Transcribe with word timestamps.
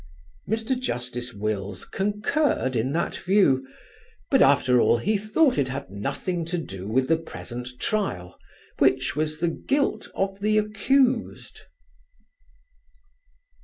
Mr. 0.49 0.75
Justice 0.75 1.31
Wills 1.31 1.85
concurred 1.85 2.75
in 2.75 2.91
that 2.93 3.15
view, 3.17 3.63
but 4.31 4.41
after 4.41 4.81
all 4.81 4.97
he 4.97 5.15
thought 5.15 5.59
it 5.59 5.67
had 5.67 5.91
nothing 5.91 6.43
to 6.45 6.57
do 6.57 6.87
with 6.87 7.07
the 7.07 7.17
present 7.17 7.67
trial, 7.77 8.39
which 8.79 9.15
was 9.15 9.39
the 9.39 9.47
guilt 9.49 10.07
of 10.15 10.39
the 10.39 10.57
accused. 10.57 11.59